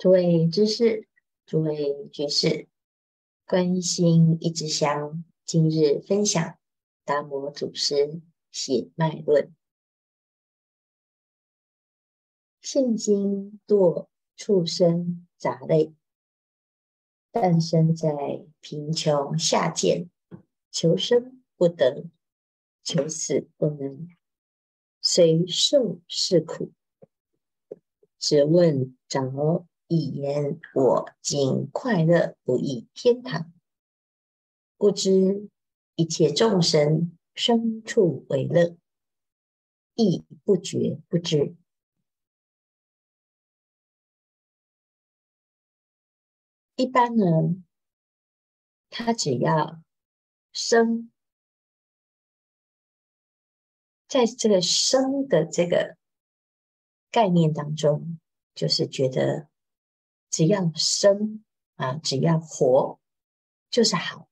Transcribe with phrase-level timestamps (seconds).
[0.00, 1.06] 诸位知识，
[1.44, 2.68] 诸位居士，
[3.46, 6.58] 观心一枝香，今日分享
[7.04, 9.54] 达摩祖师血脉论。
[12.62, 14.06] 现今堕
[14.36, 15.92] 畜生杂类，
[17.30, 20.08] 诞生在贫穷下贱，
[20.70, 22.06] 求生不得，
[22.82, 24.08] 求死不能，
[25.02, 26.72] 虽受是苦，
[28.18, 29.66] 只问着。
[29.92, 33.52] 一言我今快乐不异天堂，
[34.76, 35.50] 不知
[35.96, 38.76] 一切众生生处为乐，
[39.96, 41.56] 亦不觉不知。
[46.76, 47.60] 一般呢，
[48.90, 49.82] 他只要
[50.52, 51.10] 生，
[54.06, 55.96] 在这个生的这个
[57.10, 58.20] 概念当中，
[58.54, 59.49] 就是觉得。
[60.30, 61.44] 只要生
[61.74, 62.98] 啊，只要活，
[63.68, 64.28] 就是好。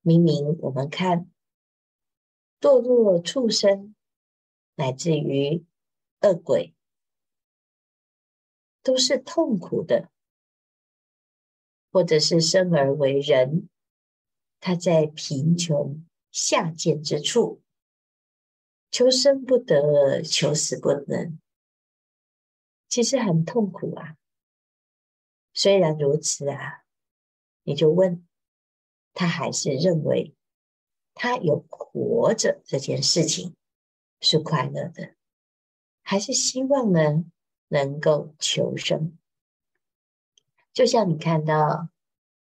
[0.00, 1.30] 明明我们看
[2.60, 3.94] 堕落畜生，
[4.74, 5.64] 乃至于
[6.20, 6.74] 恶鬼，
[8.82, 10.08] 都是痛苦的；
[11.92, 13.68] 或者是生而为人，
[14.58, 17.62] 他在贫穷下贱之处，
[18.90, 21.38] 求生不得，求死不能，
[22.88, 24.16] 其实很痛苦啊。
[25.62, 26.82] 虽然如此啊，
[27.62, 28.26] 你就问
[29.14, 30.34] 他，还是认为
[31.14, 33.54] 他有活着这件事情
[34.20, 35.14] 是快乐的，
[36.02, 37.24] 还是希望呢
[37.68, 39.16] 能够求生？
[40.72, 41.90] 就像你看到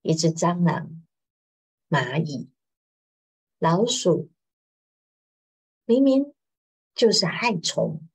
[0.00, 1.04] 一只蟑螂、
[1.90, 2.50] 蚂蚁、
[3.58, 4.30] 老鼠，
[5.84, 6.32] 明明
[6.94, 8.08] 就是害虫，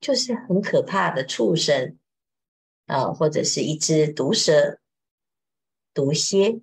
[0.00, 1.96] 就是很可怕的畜生。
[2.86, 4.78] 啊，或者是一只毒蛇、
[5.94, 6.60] 毒蝎，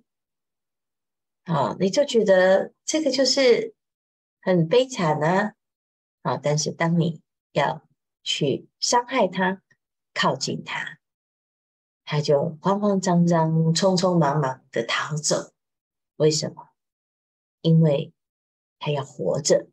[1.42, 3.74] 啊，你就觉得这个就是
[4.40, 5.54] 很悲惨呢，
[6.22, 7.20] 啊，但是当你
[7.50, 7.84] 要
[8.22, 9.62] 去伤害它、
[10.14, 11.00] 靠近它，
[12.04, 15.52] 它就慌慌张张、匆匆忙忙的逃走。
[16.16, 16.68] 为什么？
[17.62, 18.12] 因为
[18.78, 19.68] 它要活着，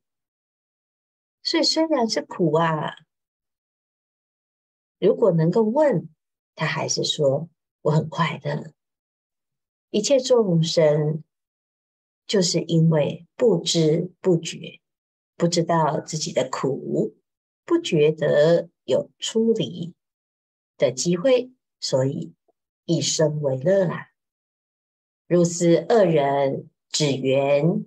[1.43, 2.95] 所以虽然是苦啊，
[4.97, 6.09] 如果能够问。
[6.55, 7.49] 他还是说
[7.81, 8.73] 我很快乐，
[9.89, 11.23] 一切众生
[12.27, 14.81] 就是因为不知不觉，
[15.35, 17.15] 不知道自己的苦，
[17.65, 19.93] 不觉得有出离
[20.77, 22.33] 的机会，所以
[22.85, 24.07] 一生为乐啊。
[25.27, 27.85] 如斯恶人，只缘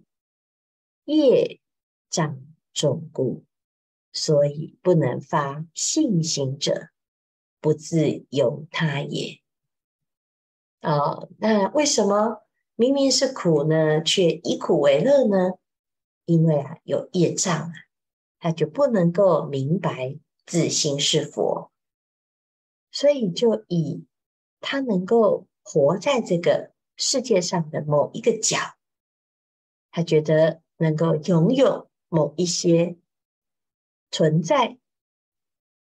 [1.05, 1.61] 业
[2.09, 2.41] 障
[2.73, 3.45] 重故，
[4.13, 6.92] 所以不能发信心者。
[7.63, 9.41] 不自由他也。
[10.81, 12.43] 哦，那为什么
[12.75, 15.53] 明明是苦呢，却以苦为乐呢？
[16.25, 17.73] 因为啊，有业障啊，
[18.41, 21.71] 他就不能够明白自心是佛，
[22.91, 24.07] 所以就以
[24.61, 28.59] 他能够活在这个世界上的某一个角，
[29.93, 32.97] 他觉得能够拥有某一些
[34.11, 34.79] 存在，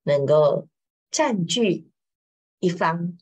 [0.03, 0.67] 能够。
[1.11, 1.91] 占据
[2.59, 3.17] 一方，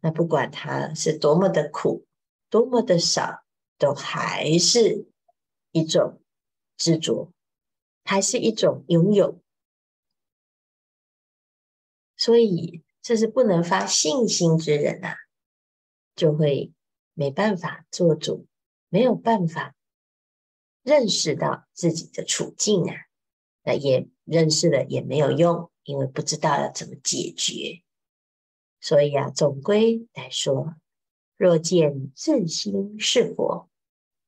[0.00, 2.06] 那不管他是多么的苦，
[2.48, 3.44] 多么的少，
[3.78, 5.08] 都还是
[5.70, 6.20] 一种
[6.76, 7.32] 执着，
[8.04, 9.40] 还是一种拥有。
[12.16, 15.16] 所以，这是不能发信心之人啊，
[16.16, 16.72] 就会
[17.14, 18.46] 没办法做主，
[18.88, 19.76] 没有办法
[20.82, 22.94] 认识到自己的处境啊，
[23.62, 25.69] 那也认识了也没有用。
[25.84, 27.82] 因为不知道要怎么解决，
[28.80, 30.76] 所以啊，总归来说，
[31.36, 33.68] 若见自心是佛，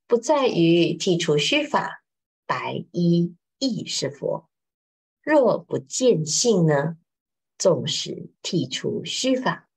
[0.06, 2.02] 不在于剔除虚法，
[2.46, 4.48] 白衣亦是佛；
[5.20, 6.96] 若不见性呢，
[7.58, 9.68] 纵使剔除虚法，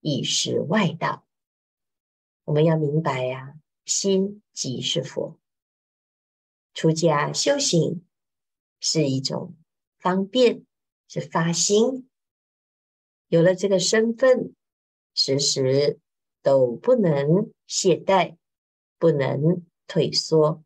[0.00, 1.26] 亦是外道。
[2.44, 5.38] 我们要明白呀、心即是佛。
[6.74, 8.04] 出家修行
[8.80, 9.56] 是一种
[9.98, 10.66] 方便。
[11.12, 12.08] 是发心，
[13.26, 14.54] 有了这个身份，
[15.12, 15.98] 时时
[16.40, 18.36] 都不能懈怠，
[18.96, 20.62] 不能退缩。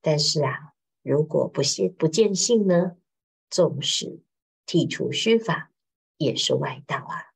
[0.00, 0.72] 但是啊，
[1.02, 2.96] 如果不见不见性呢？
[3.50, 4.22] 纵使
[4.64, 5.70] 剔除虚法，
[6.16, 7.34] 也是外道啊。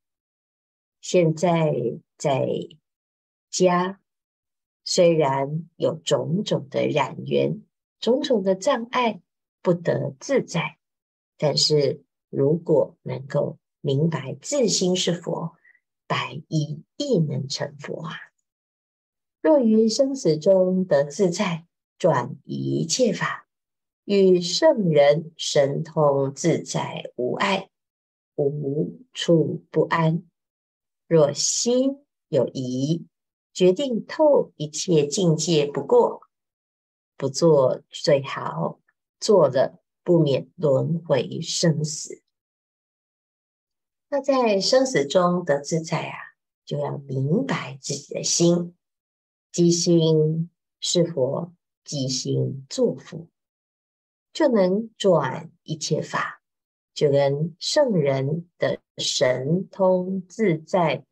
[1.02, 1.74] 现在
[2.16, 2.48] 在
[3.50, 4.00] 家，
[4.82, 7.62] 虽然有种种的染缘，
[8.00, 9.20] 种种的障碍，
[9.60, 10.78] 不得自在。
[11.42, 15.56] 但是如果能够明白自心是佛，
[16.06, 18.14] 白衣亦能成佛啊！
[19.40, 21.66] 若于生死中得自在，
[21.98, 23.48] 转一切法，
[24.04, 27.70] 与圣人神通自在无碍，
[28.36, 30.22] 无处不安。
[31.08, 33.08] 若心有疑，
[33.52, 36.22] 决定透一切境界不过，
[37.16, 38.78] 不做最好，
[39.18, 42.22] 做了不免轮回生死。
[44.08, 46.18] 那在生死中得自在啊，
[46.64, 48.76] 就要明白自己的心，
[49.50, 50.50] 即心
[50.80, 51.54] 是佛，
[51.84, 53.28] 即心作佛，
[54.32, 56.42] 就能转一切法，
[56.92, 61.06] 就跟圣人的神通自在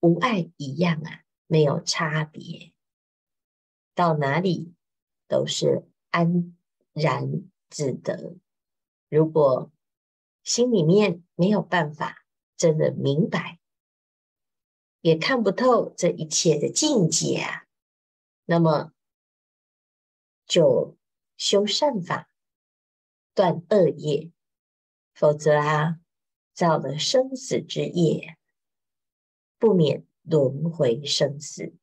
[0.00, 2.72] 无碍一样啊，没有差别，
[3.94, 4.74] 到哪里
[5.28, 6.56] 都是安
[6.94, 7.42] 然
[7.76, 8.36] 自得。
[9.10, 9.70] 如果
[10.42, 12.22] 心里面没有办法。
[12.58, 13.60] 真的明白，
[15.02, 17.66] 也看不透这一切的境界啊，
[18.46, 18.94] 那么
[20.46, 20.96] 就
[21.36, 22.30] 修善法，
[23.34, 24.32] 断恶业，
[25.12, 26.00] 否则啊，
[26.54, 28.38] 造了生死之业，
[29.58, 31.76] 不免轮回生死。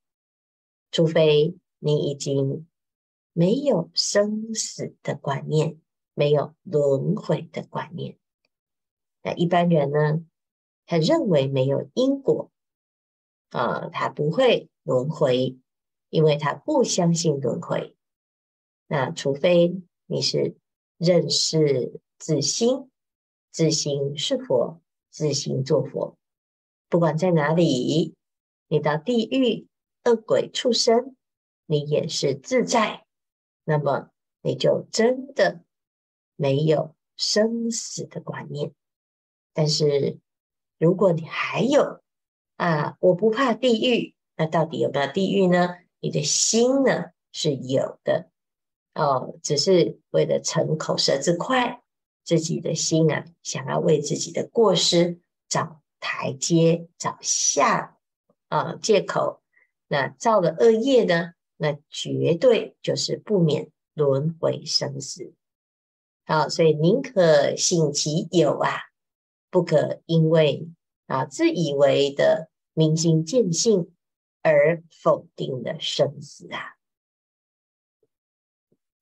[0.90, 2.66] 除非你已经
[3.32, 5.80] 没有生死的观念，
[6.14, 8.16] 没有轮回的观念，
[9.22, 10.24] 那一般人呢？
[10.86, 12.50] 他认为没有因果
[13.48, 15.58] 啊，他不会轮回，
[16.10, 17.96] 因为他不相信轮回。
[18.86, 20.56] 那除非你是
[20.98, 22.90] 认识自心，
[23.50, 26.18] 自心是佛，自心做佛，
[26.90, 28.14] 不管在哪里，
[28.68, 29.66] 你到地狱、
[30.04, 31.16] 恶鬼、畜生，
[31.64, 33.06] 你也是自在，
[33.64, 34.10] 那么
[34.42, 35.64] 你就真的
[36.36, 38.72] 没有生死的观念，
[39.52, 40.18] 但是。
[40.76, 42.02] 如果你还有
[42.56, 45.76] 啊，我不怕地狱，那到底有没有地狱呢？
[46.00, 48.28] 你的心呢是有的
[48.92, 51.80] 哦，只是为了逞口舌之快，
[52.24, 57.96] 自己的心啊，想要为自己的过失找台阶、找下
[58.48, 59.42] 啊借口，
[59.86, 65.32] 那造了恶业呢，那绝对就是不免轮回生死。
[66.24, 68.70] 好，所以宁可信其有啊。
[69.50, 70.68] 不可因为
[71.06, 73.94] 啊自以为的明心见性
[74.42, 76.74] 而否定了生死啊！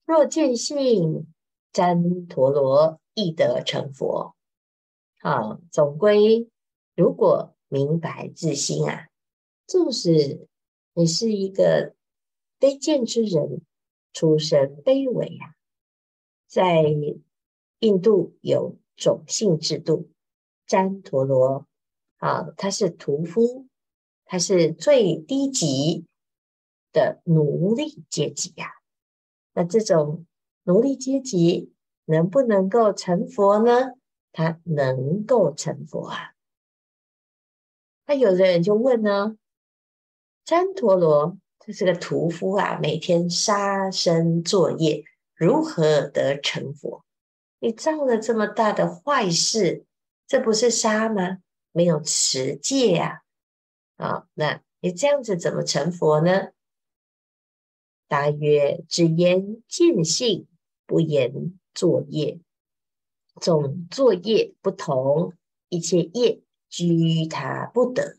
[0.04, 1.26] 若见性，
[1.72, 4.36] 旃陀罗亦得成佛。
[5.20, 6.50] 啊，总归
[6.94, 9.08] 如果明白自心啊，
[9.66, 10.48] 纵使
[10.92, 11.94] 你是一个
[12.60, 13.62] 卑贱之人，
[14.12, 15.56] 出身卑微啊，
[16.52, 16.84] 在
[17.78, 20.10] 印度有种姓制度。
[20.68, 21.66] 旃陀罗
[22.18, 23.66] 啊，他是屠夫，
[24.26, 26.04] 他是最低级
[26.92, 28.72] 的奴隶阶级呀、啊。
[29.54, 30.26] 那这种
[30.64, 31.72] 奴隶阶级
[32.04, 33.94] 能不能够成佛呢？
[34.30, 36.34] 他能够成佛啊。
[38.06, 39.38] 那有的人就问呢，
[40.44, 45.02] 旃陀罗这是个屠夫啊，每天杀生作业，
[45.42, 47.04] 如何得成佛？
[47.58, 49.84] 你造了这么大的坏事。
[50.28, 51.38] 这不是杀吗？
[51.72, 53.22] 没有持戒呀！
[53.96, 56.52] 啊，那你这样子怎么成佛呢？
[58.06, 60.46] 答曰：只言见性，
[60.86, 62.38] 不言作业。
[63.40, 65.32] 总作业不同，
[65.68, 68.16] 一切业居他不得。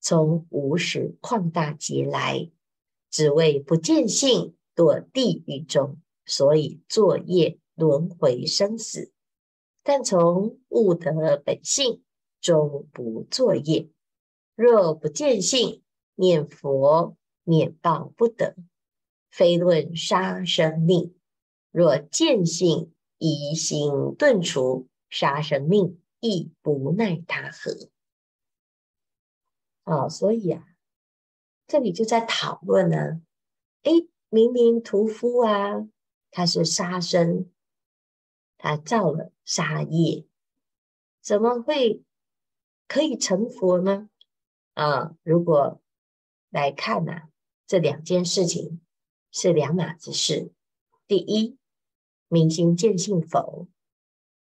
[0.00, 2.50] 从无始旷大劫来，
[3.10, 9.10] 只为不见性，堕地狱中，所以作业轮回生死。
[9.82, 12.02] 但从悟得本性，
[12.40, 13.88] 终不作业。
[14.54, 15.82] 若不见性，
[16.14, 18.54] 念佛念报不得。
[19.30, 21.14] 非论杀生命，
[21.70, 27.88] 若见性，疑心顿除，杀生命亦不奈他何。
[29.84, 30.64] 啊、哦，所以啊，
[31.66, 33.22] 这里就在讨论呢。
[33.84, 35.88] 诶，明明屠夫啊，
[36.30, 37.50] 他是杀生。
[38.60, 40.26] 他造了杀业，
[41.20, 42.02] 怎么会
[42.88, 44.10] 可以成佛呢？
[44.74, 45.80] 啊，如果
[46.50, 47.28] 来看呢、啊，
[47.68, 48.80] 这两件事情
[49.30, 50.52] 是两码子事。
[51.06, 51.56] 第一，
[52.26, 53.68] 明心见性否？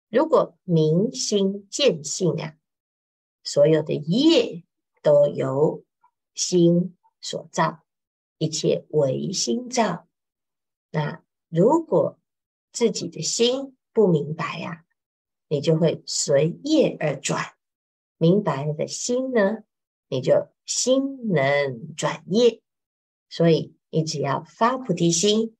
[0.09, 2.57] 如果明心见性啊，
[3.43, 4.63] 所有的业
[5.03, 5.85] 都由
[6.33, 7.83] 心所造，
[8.39, 10.07] 一切唯心造。
[10.89, 12.17] 那如果
[12.71, 14.85] 自己的心，不明白呀、啊，
[15.47, 17.53] 你就会随业而转。
[18.17, 19.63] 明白的心呢，
[20.07, 22.61] 你就心能转业。
[23.29, 25.55] 所以你只要发菩提心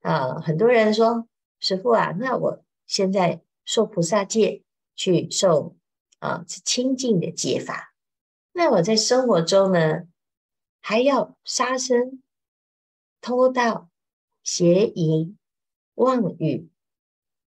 [0.00, 1.28] 啊，很多人说
[1.60, 5.76] 师父啊，那我现在受菩萨戒，去受
[6.18, 7.94] 啊清净的戒法，
[8.52, 10.02] 那我在生活中呢，
[10.80, 12.22] 还要杀生、
[13.20, 13.88] 偷盗、
[14.42, 15.38] 邪淫、
[15.94, 16.68] 妄语，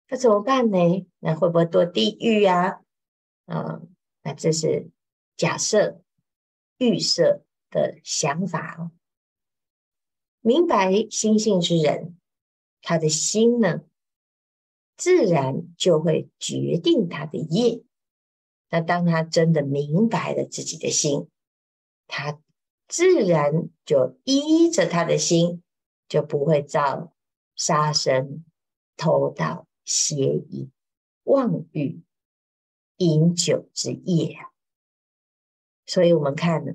[0.08, 1.06] 那怎么办呢？
[1.18, 2.82] 那会不会堕地狱呀？
[3.46, 3.80] 啊，
[4.22, 4.90] 那这是
[5.36, 6.02] 假设、
[6.78, 8.92] 预设的想法哦。
[10.40, 12.16] 明白心性之人，
[12.80, 13.80] 他的心呢，
[14.96, 17.82] 自然就会决定他的业。
[18.70, 21.28] 那当他真的明白了自己的心，
[22.06, 22.40] 他
[22.86, 25.63] 自然就依着他的心，
[26.08, 27.12] 就不会造
[27.56, 28.44] 杀生、
[28.96, 30.70] 偷盗、邪淫、
[31.24, 32.02] 妄语、
[32.96, 34.36] 饮酒之业。
[35.86, 36.72] 所以我们看呢，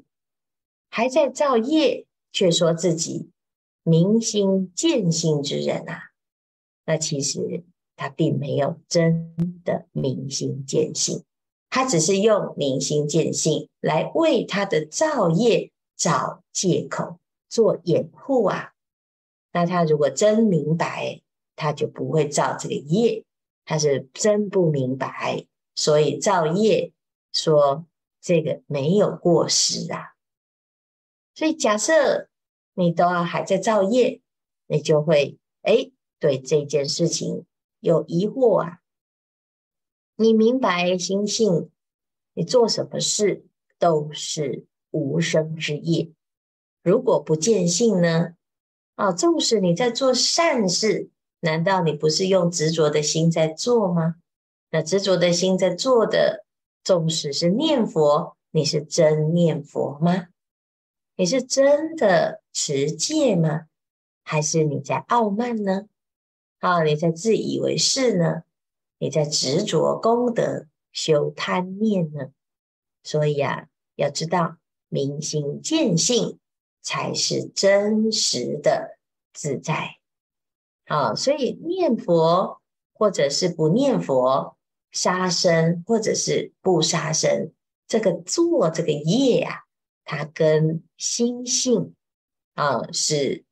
[0.89, 3.31] 还在造业，却说自己。
[3.83, 6.11] 明心见性之人啊，
[6.85, 7.63] 那其实
[7.95, 9.33] 他并没有真
[9.63, 11.23] 的明心见性，
[11.69, 18.73] 他只是用明心见性来为他的造业找借口、做掩护啊。
[19.59, 21.21] 那他如果真明白，
[21.55, 23.25] 他就不会造这个业。
[23.65, 26.91] 他是真不明白，所以造业
[27.31, 27.85] 说
[28.21, 30.15] 这个没有过失啊。
[31.35, 32.27] 所以假设。
[32.75, 34.21] 你都要还在造业，
[34.67, 37.45] 你就会哎，对这件事情
[37.81, 38.79] 有疑惑啊。
[40.15, 41.69] 你明白心性，
[42.33, 43.45] 你做什么事
[43.77, 46.13] 都是无生之业。
[46.81, 48.35] 如果不见性呢？
[48.99, 54.15] 啊，纵使你在做善事，难道你不是用执着的心在做吗？
[54.71, 56.43] 那执着的心在做的，
[56.83, 60.27] 纵使是念佛，你是真念佛吗？
[61.15, 63.67] 你是真的持戒吗？
[64.21, 65.85] 还是你在傲慢呢？
[66.59, 68.43] 啊，你在自以为是呢？
[68.97, 72.31] 你在执着功德、修贪念呢？
[73.03, 74.57] 所以啊，要知道
[74.89, 76.37] 明心见性
[76.81, 78.97] 才是真实的
[79.33, 79.97] 自在。
[80.85, 82.61] 啊，所以念佛
[82.93, 84.57] 或者是不念佛，
[84.91, 87.51] 杀生或者是不杀生，
[87.87, 89.65] 这个做这个业啊。
[90.03, 91.93] 它跟心性
[92.55, 93.45] 啊是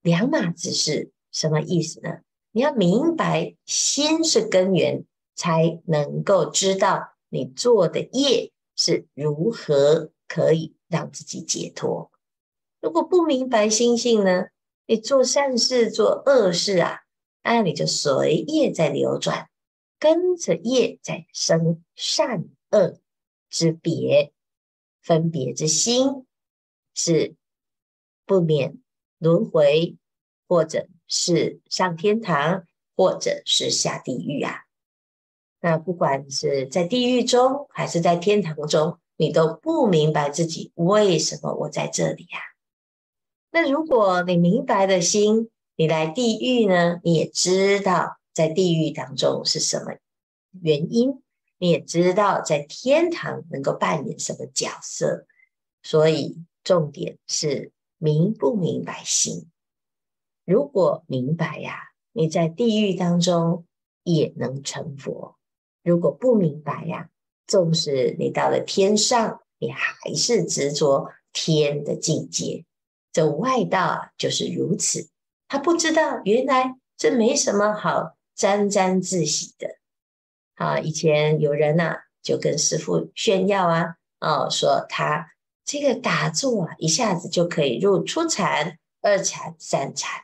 [0.00, 2.20] 两码子事，什么意思呢？
[2.52, 12.12] 你要明白心是根源，才能够知道你做的业是如何可以让自己解脱。
[12.80, 14.46] 如果不明白心性呢，
[14.86, 17.00] 你做善事做恶事啊，
[17.42, 19.48] 那你就随业在流转，
[19.98, 22.98] 跟着业在生善恶
[23.50, 24.32] 之别。
[25.00, 26.26] 分别之心
[26.92, 27.34] 是
[28.26, 28.76] 不免
[29.16, 29.96] 轮回，
[30.46, 34.64] 或者是上天堂，或者是下地狱啊。
[35.60, 42.38] 那不管是在地狱中还是在天堂中，你都不明白自己为什么我在这里呀？
[43.50, 47.00] 那如果你明白的心，你来地狱呢？
[47.02, 49.96] 你也知道在地狱当中是什么
[50.60, 51.22] 原因。
[51.58, 55.26] 你也知道，在天堂能够扮演什么角色，
[55.82, 59.48] 所以重点是明不明白心。
[60.44, 61.80] 如果明白呀，
[62.12, 63.66] 你在地狱当中
[64.04, 65.36] 也能成佛；
[65.82, 67.10] 如果不明白呀，
[67.46, 72.64] 纵使你到了天上，你还是执着天的境界。
[73.18, 75.08] 这外道啊，就是如此，
[75.48, 79.76] 他不知道原来这没什么好沾沾自喜的。
[80.54, 85.32] 啊，以前有人呐、啊，就跟师父炫耀啊，哦，说他
[85.64, 90.20] 这个打坐啊，一下子就可以入初禅、二禅、三禅，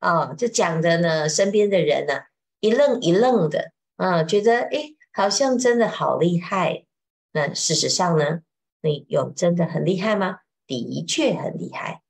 [0.00, 2.24] 哦，这讲的呢，身边的人呢、啊，
[2.60, 6.86] 一愣一愣的，啊，觉得诶，好像真的好厉害。
[7.32, 8.40] 那事实上呢，
[8.80, 10.38] 你有真的很厉害吗？
[10.66, 12.00] 的确很厉害，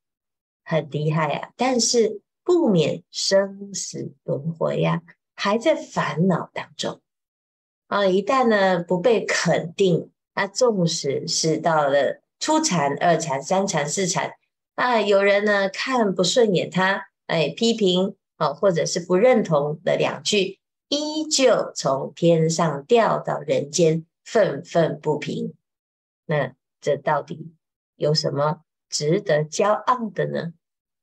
[0.64, 5.02] 很厉害啊，但是不免生死轮回呀，
[5.34, 7.00] 还在烦恼当中。
[7.86, 14.32] 啊，一旦呢不被肯定，那纵使是到了初禅、二禅、三禅、四禅，
[14.74, 25.54] 啊，有人呢看不顺眼他，哎，批评啊，或者是不认同的两句，依旧从天上掉到人间，愤愤不平。
[26.26, 27.52] 那这到底
[27.96, 28.62] 有什么
[28.94, 30.52] 值得骄傲的呢？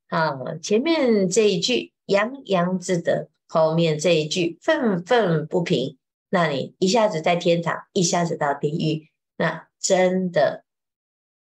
[0.07, 5.97] 啊，前面这一句洋洋自得，后面这一句愤愤不平。
[6.29, 10.63] 那你一下子在天堂，一下子到地狱，那真的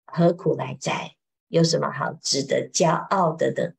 [0.04, 1.16] 何苦来哉？
[1.48, 3.72] 有什么好值得骄傲的呢？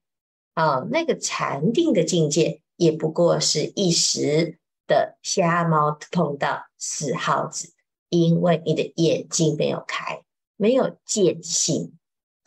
[0.54, 4.58] 啊，那个禅定的境界，也不过是一时
[4.88, 7.72] 的瞎猫碰到死耗子，
[8.10, 10.24] 因为你的眼睛没有开，
[10.58, 11.94] 没有见性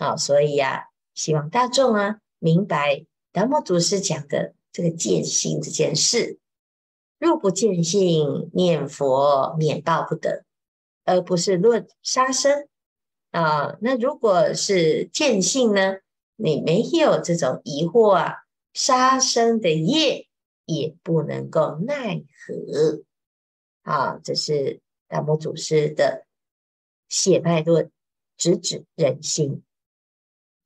[0.01, 6.39] 啊，所以呀、啊，希望大众啊明白达摩祖师讲的这个见性这件事。
[7.19, 10.47] 若不见性，念佛免报不得，
[11.05, 12.67] 而不是论杀生
[13.31, 13.77] 啊。
[13.83, 15.97] 那如果是见性呢？
[16.37, 18.37] 你没有这种疑惑啊，
[18.73, 20.29] 杀生的业
[20.65, 23.03] 也不能够奈何
[23.83, 24.19] 啊。
[24.25, 26.27] 这是达摩祖师的
[27.11, 27.91] 血脉论，
[28.39, 29.63] 直指人心。